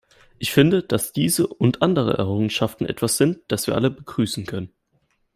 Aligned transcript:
Ich 0.39 0.51
finde, 0.51 0.81
dass 0.81 1.13
diese 1.13 1.45
und 1.45 1.83
andere 1.83 2.17
Errungenschaften 2.17 2.87
etwas 2.87 3.17
sind, 3.17 3.37
das 3.49 3.67
wir 3.67 3.75
alle 3.75 3.91
begrüßen 3.91 4.47
können. 4.47 4.73